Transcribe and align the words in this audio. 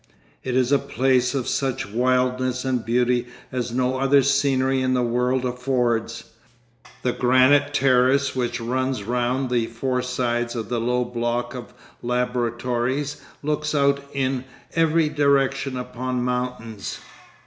It 0.43 0.55
is 0.55 0.71
a 0.71 0.79
place 0.79 1.35
of 1.35 1.47
such 1.47 1.87
wildness 1.91 2.65
and 2.65 2.83
beauty 2.83 3.27
as 3.51 3.71
no 3.71 3.99
other 3.99 4.23
scenery 4.23 4.81
in 4.81 4.95
the 4.95 5.03
world 5.03 5.45
affords. 5.45 6.23
The 7.03 7.11
granite 7.13 7.71
terrace 7.71 8.35
which 8.35 8.59
runs 8.59 9.03
round 9.03 9.51
the 9.51 9.67
four 9.67 10.01
sides 10.01 10.55
of 10.55 10.69
the 10.69 10.79
low 10.79 11.05
block 11.05 11.53
of 11.53 11.71
laboratories 12.01 13.21
looks 13.43 13.75
out 13.75 13.99
in 14.11 14.45
every 14.73 15.07
direction 15.07 15.77
upon 15.77 16.23
mountains. 16.23 16.97